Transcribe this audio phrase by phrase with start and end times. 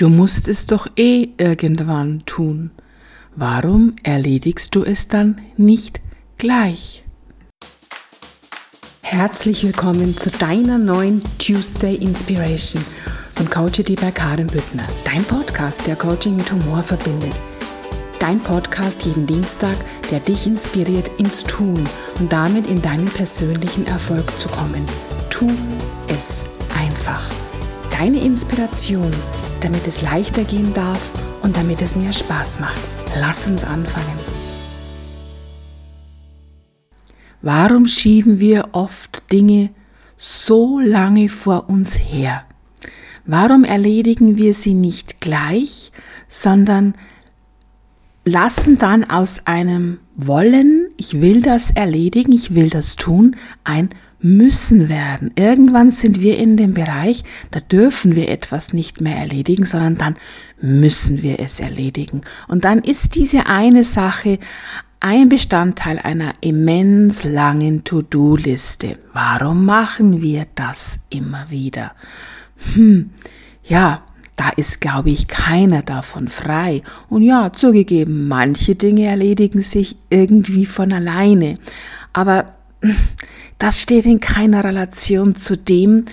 [0.00, 2.70] Du musst es doch eh irgendwann tun.
[3.36, 6.00] Warum erledigst du es dann nicht
[6.38, 7.04] gleich?
[9.02, 12.82] Herzlich willkommen zu deiner neuen Tuesday Inspiration
[13.34, 14.88] von Coachity bei Karin Büttner.
[15.04, 17.34] Dein Podcast, der Coaching mit Humor verbindet.
[18.18, 19.76] Dein Podcast jeden Dienstag,
[20.10, 21.84] der dich inspiriert ins Tun
[22.18, 24.82] und damit in deinen persönlichen Erfolg zu kommen.
[25.28, 25.46] Tu
[26.08, 27.28] es einfach.
[27.90, 29.12] Deine Inspiration
[29.60, 32.80] damit es leichter gehen darf und damit es mehr Spaß macht.
[33.20, 34.18] Lass uns anfangen.
[37.42, 39.70] Warum schieben wir oft Dinge
[40.16, 42.44] so lange vor uns her?
[43.24, 45.92] Warum erledigen wir sie nicht gleich,
[46.28, 46.94] sondern
[48.24, 53.90] lassen dann aus einem Wollen, ich will das erledigen, ich will das tun, ein
[54.22, 55.30] müssen werden.
[55.36, 60.16] Irgendwann sind wir in dem Bereich, da dürfen wir etwas nicht mehr erledigen, sondern dann
[60.60, 62.20] müssen wir es erledigen.
[62.48, 64.38] Und dann ist diese eine Sache
[65.00, 68.98] ein Bestandteil einer immens langen To-Do-Liste.
[69.14, 71.92] Warum machen wir das immer wieder?
[72.74, 73.10] Hm,
[73.64, 74.02] ja,
[74.36, 76.82] da ist, glaube ich, keiner davon frei.
[77.08, 81.54] Und ja, zugegeben, manche Dinge erledigen sich irgendwie von alleine.
[82.12, 82.54] Aber
[83.60, 86.06] das steht in keiner Relation zu dem,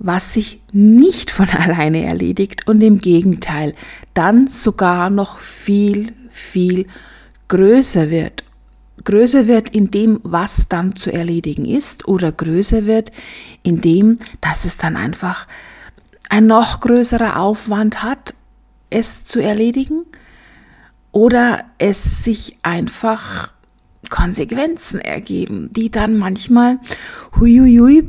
[0.00, 3.74] was sich nicht von alleine erledigt und im Gegenteil
[4.12, 6.86] dann sogar noch viel, viel
[7.48, 8.44] größer wird.
[9.04, 13.12] Größer wird in dem, was dann zu erledigen ist oder größer wird
[13.62, 15.46] in dem, dass es dann einfach
[16.28, 18.34] ein noch größerer Aufwand hat,
[18.90, 20.04] es zu erledigen
[21.12, 23.52] oder es sich einfach
[24.10, 26.78] Konsequenzen ergeben, die dann manchmal,
[27.38, 28.08] huiuiui,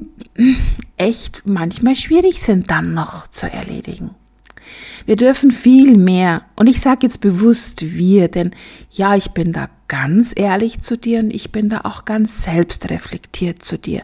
[0.98, 4.12] echt manchmal schwierig sind dann noch zu erledigen.
[5.06, 8.52] Wir dürfen viel mehr, und ich sage jetzt bewusst wir, denn
[8.92, 13.64] ja, ich bin da ganz ehrlich zu dir und ich bin da auch ganz selbstreflektiert
[13.64, 14.04] zu dir.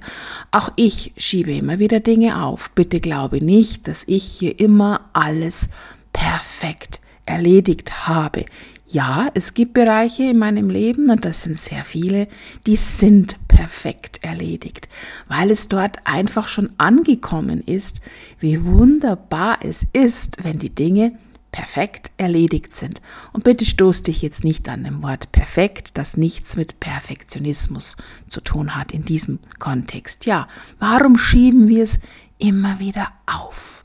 [0.51, 2.71] Auch ich schiebe immer wieder Dinge auf.
[2.71, 5.69] Bitte glaube nicht, dass ich hier immer alles
[6.11, 8.45] perfekt erledigt habe.
[8.89, 12.29] Ja, es gibt Bereiche in meinem Leben, und das sind sehr viele,
[12.65, 14.87] die sind perfekt erledigt,
[15.27, 17.99] weil es dort einfach schon angekommen ist,
[18.39, 21.19] wie wunderbar es ist, wenn die Dinge
[21.51, 23.01] perfekt erledigt sind.
[23.33, 27.97] Und bitte stoß dich jetzt nicht an dem Wort perfekt, das nichts mit Perfektionismus
[28.29, 30.25] zu tun hat in diesem Kontext.
[30.25, 30.47] Ja,
[30.79, 31.99] warum schieben wir es
[32.37, 33.83] immer wieder auf?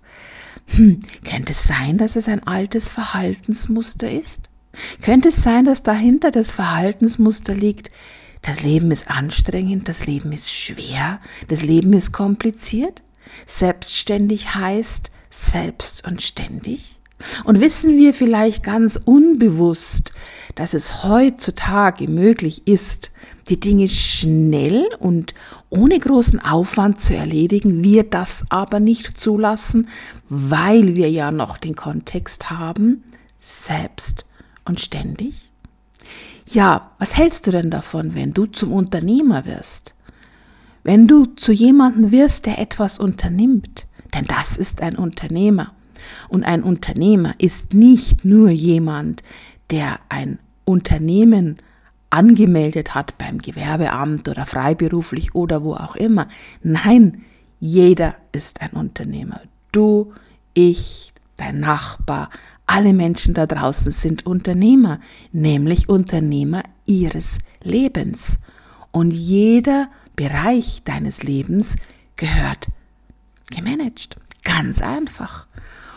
[0.67, 4.52] Hm, könnte es sein, dass es ein altes Verhaltensmuster ist?
[5.03, 7.91] Könnte es sein, dass dahinter das Verhaltensmuster liegt,
[8.43, 13.03] das Leben ist anstrengend, das Leben ist schwer, das Leben ist kompliziert?
[13.47, 16.99] Selbstständig heißt selbst und ständig?
[17.45, 20.13] Und wissen wir vielleicht ganz unbewusst,
[20.57, 23.13] dass es heutzutage möglich ist,
[23.49, 25.35] die Dinge schnell und
[25.71, 29.89] ohne großen Aufwand zu erledigen, wir das aber nicht zulassen,
[30.29, 33.05] weil wir ja noch den Kontext haben,
[33.41, 34.27] selbst
[34.65, 35.51] und ständig?
[36.49, 39.95] Ja, was hältst du denn davon, wenn du zum Unternehmer wirst?
[40.85, 45.73] Wenn du zu jemandem wirst, der etwas unternimmt, denn das ist ein Unternehmer.
[46.29, 49.23] Und ein Unternehmer ist nicht nur jemand,
[49.71, 51.59] der ein Unternehmen
[52.11, 56.29] angemeldet hat beim Gewerbeamt oder freiberuflich oder wo auch immer.
[56.63, 57.23] Nein,
[57.59, 59.41] jeder ist ein Unternehmer.
[59.71, 60.13] Du,
[60.53, 62.29] ich, dein Nachbar,
[62.67, 65.01] alle Menschen da draußen sind Unternehmer,
[65.33, 68.39] nämlich Unternehmer ihres Lebens.
[68.91, 71.77] Und jeder Bereich deines Lebens
[72.17, 72.69] gehört
[73.51, 74.17] gemanagt.
[74.45, 75.47] Ganz einfach.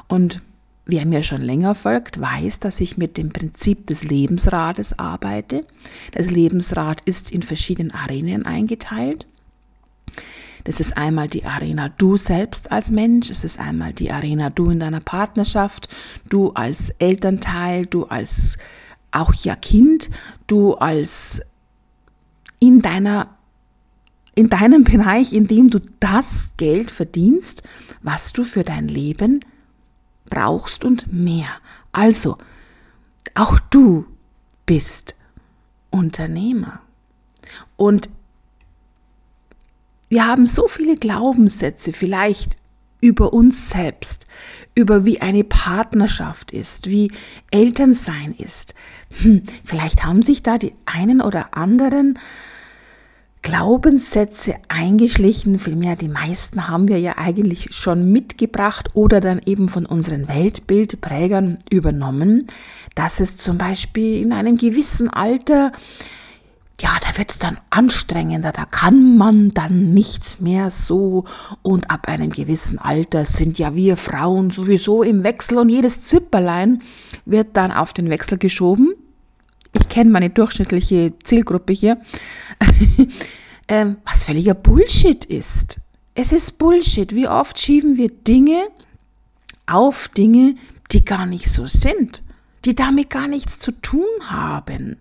[0.08, 0.42] Und
[0.86, 5.66] wer mir schon länger folgt, weiß, dass ich mit dem Prinzip des Lebensrades arbeite.
[6.12, 9.26] Das Lebensrad ist in verschiedenen Arenen eingeteilt.
[10.66, 14.70] Das ist einmal die Arena du selbst als Mensch, es ist einmal die Arena du
[14.70, 15.88] in deiner Partnerschaft,
[16.28, 18.58] du als Elternteil, du als
[19.12, 20.09] auch ja Kind,
[20.47, 21.41] du als
[22.59, 23.29] in deiner
[24.34, 27.64] in deinem Bereich, in dem du das Geld verdienst,
[28.02, 29.40] was du für dein Leben
[30.29, 31.47] brauchst und mehr.
[31.94, 32.38] Also,
[33.34, 34.06] auch du
[34.66, 35.16] bist
[35.90, 36.82] Unternehmer.
[37.78, 38.09] Und
[40.09, 42.57] wir haben so viele Glaubenssätze, vielleicht
[43.02, 44.25] über uns selbst,
[44.73, 47.11] über wie eine Partnerschaft ist, wie
[47.52, 48.73] Elternsein ist.
[49.22, 52.17] Hm, vielleicht haben sich da die einen oder anderen
[53.46, 59.85] Glaubenssätze eingeschlichen, vielmehr die meisten haben wir ja eigentlich schon mitgebracht oder dann eben von
[59.85, 62.47] unseren Weltbildprägern übernommen,
[62.96, 65.73] dass es zum Beispiel in einem gewissen Alter
[66.81, 71.23] ja, da wird es dann anstrengender, da kann man dann nicht mehr so
[71.61, 76.81] und ab einem gewissen Alter sind ja wir Frauen sowieso im Wechsel und jedes Zipperlein
[77.25, 78.93] wird dann auf den Wechsel geschoben.
[79.72, 82.01] Ich kenne meine durchschnittliche Zielgruppe hier,
[83.67, 85.79] ähm, was völliger Bullshit ist.
[86.13, 87.13] Es ist Bullshit.
[87.13, 88.67] Wie oft schieben wir Dinge
[89.66, 90.55] auf Dinge,
[90.91, 92.23] die gar nicht so sind,
[92.63, 94.97] die damit gar nichts zu tun haben.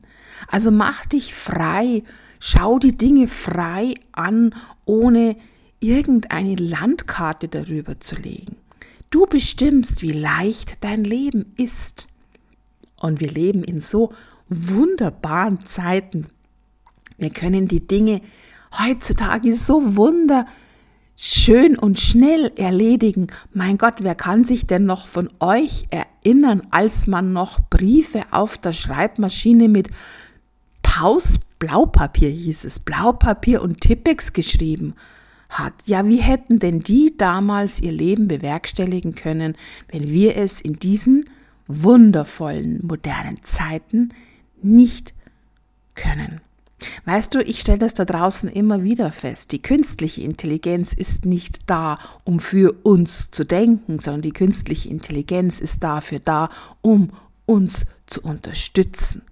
[0.48, 2.02] Also mach dich frei,
[2.40, 4.54] schau die Dinge frei an,
[4.84, 5.36] ohne
[5.80, 8.56] irgendeine Landkarte darüber zu legen.
[9.10, 12.08] Du bestimmst, wie leicht dein Leben ist.
[13.00, 14.12] Und wir leben in so
[14.48, 16.26] wunderbaren Zeiten.
[17.16, 18.20] Wir können die Dinge
[18.78, 19.96] heutzutage so
[21.14, 23.28] wunderschön und schnell erledigen.
[23.52, 28.58] Mein Gott, wer kann sich denn noch von euch erinnern, als man noch Briefe auf
[28.58, 29.88] der Schreibmaschine mit
[30.82, 34.94] Paus Blaupapier hieß es, Blaupapier und Tippex geschrieben
[35.48, 35.72] hat.
[35.86, 39.56] Ja, wie hätten denn die damals ihr Leben bewerkstelligen können,
[39.88, 41.30] wenn wir es in diesen
[41.66, 44.12] wundervollen modernen Zeiten
[44.62, 45.14] nicht
[45.94, 46.40] können?
[47.04, 49.52] Weißt du, ich stelle das da draußen immer wieder fest.
[49.52, 55.60] Die künstliche Intelligenz ist nicht da, um für uns zu denken, sondern die künstliche Intelligenz
[55.60, 56.50] ist dafür da,
[56.80, 57.10] um
[57.46, 59.22] uns zu unterstützen.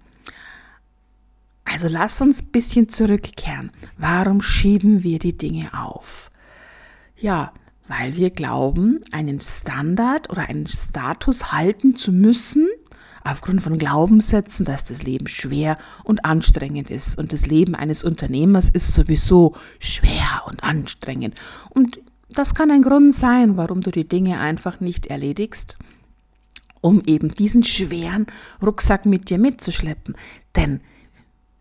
[1.65, 3.71] Also lass uns ein bisschen zurückkehren.
[3.97, 6.29] Warum schieben wir die Dinge auf?
[7.17, 7.53] Ja,
[7.87, 12.67] weil wir glauben, einen Standard oder einen Status halten zu müssen,
[13.23, 17.17] aufgrund von Glaubenssätzen, dass das Leben schwer und anstrengend ist.
[17.17, 21.35] Und das Leben eines Unternehmers ist sowieso schwer und anstrengend.
[21.69, 21.99] Und
[22.29, 25.77] das kann ein Grund sein, warum du die Dinge einfach nicht erledigst,
[26.81, 28.27] um eben diesen schweren
[28.61, 30.15] Rucksack mit dir mitzuschleppen.
[30.55, 30.81] Denn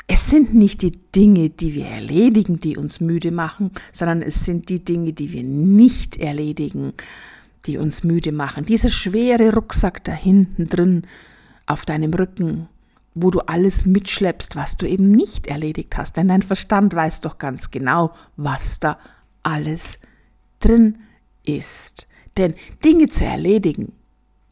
[0.09, 4.69] es sind nicht die Dinge, die wir erledigen, die uns müde machen, sondern es sind
[4.69, 6.93] die Dinge, die wir nicht erledigen,
[7.67, 8.65] die uns müde machen.
[8.65, 11.03] Dieser schwere Rucksack da hinten drin
[11.67, 12.69] auf deinem Rücken,
[13.15, 16.17] wo du alles mitschleppst, was du eben nicht erledigt hast.
[16.17, 18.99] Denn dein Verstand weiß doch ganz genau, was da
[19.43, 19.99] alles
[20.61, 20.99] drin
[21.45, 22.09] ist.
[22.37, 22.55] Denn
[22.85, 23.93] Dinge zu erledigen,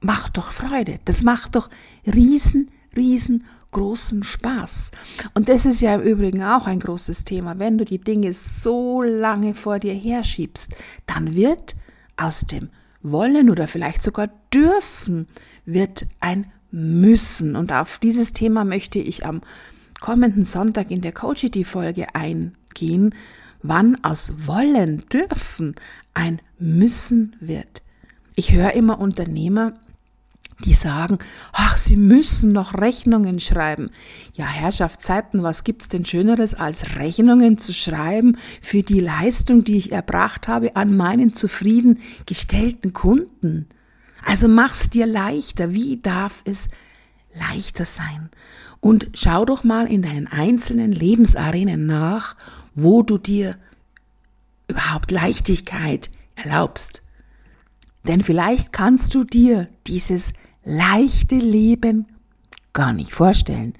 [0.01, 1.01] macht doch Freude.
[1.05, 1.71] Das macht doch
[2.07, 4.91] riesen, riesen großen Spaß.
[5.35, 7.59] Und das ist ja im Übrigen auch ein großes Thema.
[7.59, 10.75] Wenn du die Dinge so lange vor dir herschiebst,
[11.07, 11.77] dann wird
[12.17, 12.71] aus dem
[13.03, 15.27] Wollen oder vielleicht sogar dürfen,
[15.65, 17.57] wird ein Müssen.
[17.57, 19.43] Und auf dieses Thema möchte ich am
[20.01, 23.15] kommenden Sonntag in der Coachity-Folge eingehen,
[23.63, 25.75] wann aus Wollen dürfen
[26.15, 27.83] ein Müssen wird.
[28.37, 29.75] Ich höre immer Unternehmer,
[30.65, 31.19] die sagen,
[31.53, 33.91] ach, sie müssen noch Rechnungen schreiben.
[34.35, 39.93] Ja, Herrschaftszeiten, was gibt's denn Schöneres, als Rechnungen zu schreiben für die Leistung, die ich
[39.93, 43.67] erbracht habe an meinen zufriedengestellten Kunden?
[44.25, 45.73] Also mach's dir leichter.
[45.73, 46.69] Wie darf es
[47.35, 48.31] leichter sein?
[48.81, 52.37] Und schau doch mal in deinen einzelnen Lebensarenen nach,
[52.75, 53.57] wo du dir
[54.69, 57.03] überhaupt Leichtigkeit erlaubst.
[58.07, 60.33] Denn vielleicht kannst du dir dieses
[60.65, 62.07] leichte Leben
[62.73, 63.75] gar nicht vorstellen.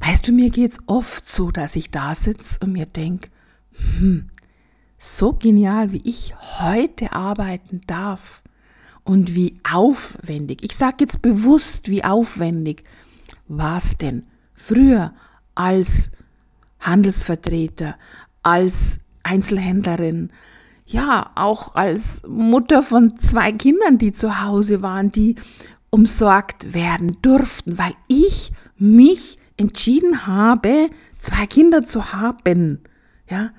[0.00, 3.28] Weißt du, mir geht's oft so, dass ich da sitze und mir denke,
[3.98, 4.30] hm,
[4.98, 8.42] so genial, wie ich heute arbeiten darf
[9.10, 12.84] und wie aufwendig, ich sage jetzt bewusst, wie aufwendig
[13.48, 14.22] war es denn
[14.54, 15.12] früher
[15.56, 16.12] als
[16.78, 17.96] Handelsvertreter,
[18.44, 20.30] als Einzelhändlerin,
[20.86, 25.34] ja, auch als Mutter von zwei Kindern, die zu Hause waren, die
[25.90, 30.88] umsorgt werden durften, weil ich mich entschieden habe,
[31.18, 32.78] zwei Kinder zu haben.
[33.28, 33.50] Ja,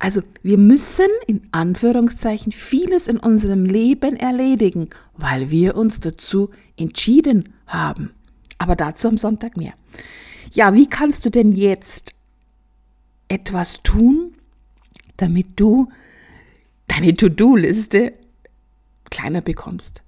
[0.00, 7.50] also wir müssen in Anführungszeichen vieles in unserem Leben erledigen, weil wir uns dazu entschieden
[7.66, 8.10] haben.
[8.58, 9.74] Aber dazu am Sonntag mehr.
[10.52, 12.14] Ja, wie kannst du denn jetzt
[13.28, 14.34] etwas tun,
[15.18, 15.88] damit du
[16.88, 18.14] deine To-Do-Liste
[19.10, 20.02] kleiner bekommst?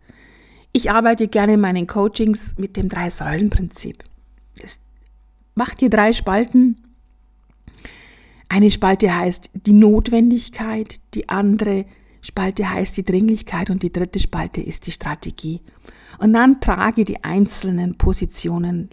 [0.73, 4.03] Ich arbeite gerne in meinen Coachings mit dem Drei-Säulen-Prinzip.
[5.55, 6.77] Mach dir drei Spalten.
[8.53, 11.87] Eine Spalte heißt die Notwendigkeit, die andere
[12.21, 15.63] Spalte heißt die Dringlichkeit und die dritte Spalte ist die Strategie.
[16.19, 18.91] Und dann trage die einzelnen Positionen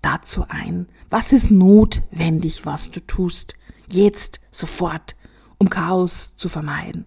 [0.00, 0.86] dazu ein.
[1.10, 3.56] Was ist notwendig, was du tust?
[3.92, 5.16] Jetzt, sofort,
[5.58, 7.04] um Chaos zu vermeiden?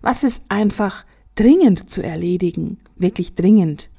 [0.00, 3.90] Was ist einfach dringend zu erledigen, wirklich dringend?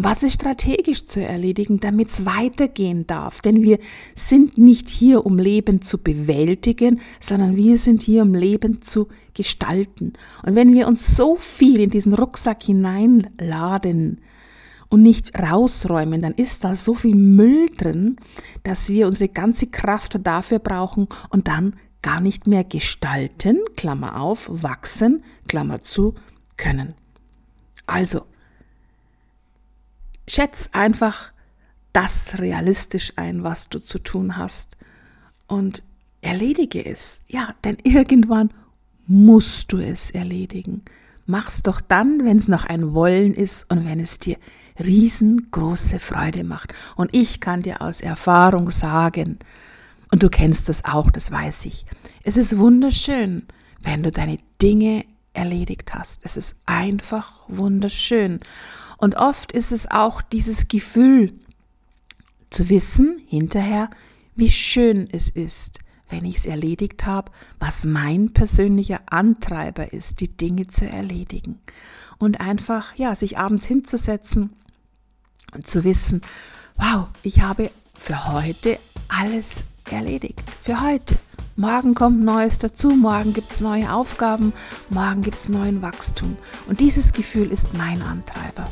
[0.00, 3.40] Was ist strategisch zu erledigen, damit es weitergehen darf?
[3.40, 3.80] Denn wir
[4.14, 10.12] sind nicht hier, um Leben zu bewältigen, sondern wir sind hier, um Leben zu gestalten.
[10.46, 14.20] Und wenn wir uns so viel in diesen Rucksack hineinladen
[14.88, 18.18] und nicht rausräumen, dann ist da so viel Müll drin,
[18.62, 24.48] dass wir unsere ganze Kraft dafür brauchen und dann gar nicht mehr gestalten, Klammer auf,
[24.48, 26.14] wachsen, Klammer zu,
[26.56, 26.94] können.
[27.86, 28.22] Also,
[30.28, 31.32] schätz einfach
[31.92, 34.76] das realistisch ein, was du zu tun hast
[35.46, 35.82] und
[36.20, 37.22] erledige es.
[37.28, 38.50] Ja, denn irgendwann
[39.06, 40.82] musst du es erledigen.
[41.26, 44.36] Mach's doch dann, wenn es noch ein Wollen ist und wenn es dir
[44.78, 46.72] riesengroße Freude macht.
[46.96, 49.38] Und ich kann dir aus Erfahrung sagen,
[50.10, 51.84] und du kennst das auch, das weiß ich,
[52.22, 53.46] es ist wunderschön,
[53.82, 56.24] wenn du deine Dinge erledigt hast.
[56.24, 58.40] Es ist einfach wunderschön.
[58.96, 61.32] Und oft ist es auch dieses Gefühl
[62.50, 63.90] zu wissen hinterher,
[64.34, 70.36] wie schön es ist, wenn ich es erledigt habe, was mein persönlicher Antreiber ist, die
[70.36, 71.60] Dinge zu erledigen.
[72.18, 74.50] Und einfach, ja, sich abends hinzusetzen
[75.54, 76.22] und zu wissen,
[76.76, 80.42] wow, ich habe für heute alles erledigt.
[80.62, 81.16] Für heute.
[81.60, 84.52] Morgen kommt Neues dazu, morgen gibt es neue Aufgaben,
[84.90, 86.36] morgen gibt es neuen Wachstum.
[86.68, 88.70] Und dieses Gefühl ist mein Antreiber.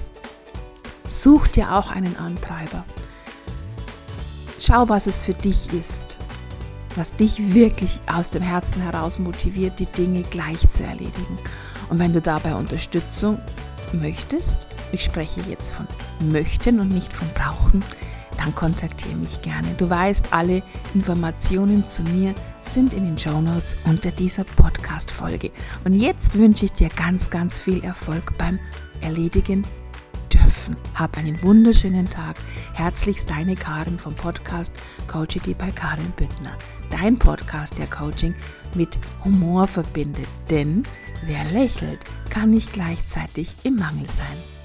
[1.09, 2.85] Such dir auch einen Antreiber.
[4.61, 6.21] Schau, was es für dich ist,
[6.95, 11.39] was dich wirklich aus dem Herzen heraus motiviert, die Dinge gleich zu erledigen.
[11.89, 13.41] Und wenn du dabei Unterstützung
[13.95, 15.89] möchtest, ich spreche jetzt von
[16.31, 17.83] möchten und nicht von brauchen,
[18.37, 19.69] dann kontaktiere mich gerne.
[19.79, 20.63] Du weißt, alle
[20.95, 25.51] Informationen zu mir sind in den Show Notes unter dieser Podcast-Folge.
[25.85, 28.59] Und jetzt wünsche ich dir ganz, ganz viel Erfolg beim
[29.01, 29.65] Erledigen
[30.33, 30.77] dürfen.
[30.95, 32.37] Hab einen wunderschönen Tag.
[32.75, 34.73] Herzlichst deine Karin vom Podcast
[35.07, 36.53] Coachity bei Karin Büttner.
[36.91, 38.35] Dein Podcast, der Coaching
[38.75, 40.29] mit Humor verbindet.
[40.51, 40.85] Denn
[41.25, 42.01] wer lächelt,
[42.31, 44.56] kann nicht gleichzeitig im Mangel sein.